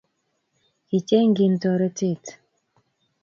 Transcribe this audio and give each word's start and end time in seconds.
Kichengin 0.87 1.53
toretet 1.61 2.23